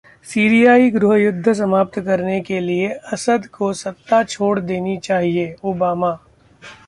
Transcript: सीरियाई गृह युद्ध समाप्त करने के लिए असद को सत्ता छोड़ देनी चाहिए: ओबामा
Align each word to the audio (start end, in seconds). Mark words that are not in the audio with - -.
सीरियाई 0.27 0.89
गृह 0.91 1.13
युद्ध 1.15 1.53
समाप्त 1.53 1.99
करने 1.99 2.39
के 2.41 2.59
लिए 2.59 2.87
असद 3.13 3.45
को 3.53 3.71
सत्ता 3.73 4.23
छोड़ 4.25 4.59
देनी 4.61 4.97
चाहिए: 4.99 5.55
ओबामा 5.63 6.11